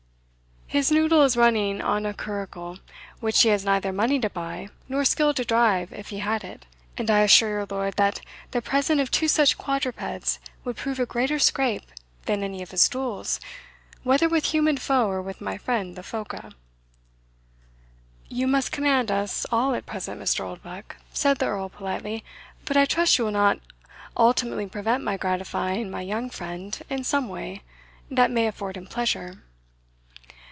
His 0.73 0.89
noddle 0.89 1.23
is 1.23 1.35
running 1.35 1.81
on 1.81 2.05
a 2.05 2.13
curricle, 2.13 2.79
which 3.19 3.41
he 3.41 3.49
has 3.49 3.65
neither 3.65 3.91
money 3.91 4.19
to 4.21 4.29
buy, 4.29 4.69
nor 4.87 5.03
skill 5.03 5.33
to 5.33 5.43
drive 5.43 5.91
if 5.91 6.11
he 6.11 6.19
had 6.19 6.45
it; 6.45 6.65
and 6.97 7.11
I 7.11 7.19
assure 7.23 7.49
your 7.49 7.67
lordship, 7.69 7.97
that 7.97 8.21
the 8.51 8.61
possession 8.61 9.01
of 9.01 9.11
two 9.11 9.27
such 9.27 9.57
quadrupeds 9.57 10.39
would 10.63 10.77
prove 10.77 10.97
a 10.97 11.05
greater 11.05 11.39
scrape 11.39 11.83
than 12.25 12.41
any 12.41 12.61
of 12.61 12.71
his 12.71 12.87
duels, 12.87 13.41
whether 14.03 14.29
with 14.29 14.53
human 14.55 14.77
foe 14.77 15.09
or 15.09 15.21
with 15.21 15.41
my 15.41 15.57
friend 15.57 15.97
the 15.97 16.03
phoca." 16.03 16.53
"You 18.29 18.47
must 18.47 18.71
command 18.71 19.11
us 19.11 19.45
all 19.51 19.75
at 19.75 19.85
present, 19.85 20.21
Mr. 20.21 20.45
Oldbuck," 20.45 20.95
said 21.11 21.39
the 21.39 21.47
Earl 21.47 21.67
politely; 21.67 22.23
"but 22.63 22.77
I 22.77 22.85
trust 22.85 23.17
you 23.17 23.25
will 23.25 23.33
not 23.33 23.59
ultimately 24.15 24.67
prevent 24.67 25.03
my 25.03 25.17
gratifying 25.17 25.91
my 25.91 26.01
young 26.01 26.29
friend 26.29 26.81
in 26.89 27.03
some 27.03 27.27
way 27.27 27.61
that 28.09 28.31
may 28.31 28.47
afford 28.47 28.77
him 28.77 28.87
pleasure." 28.87 29.43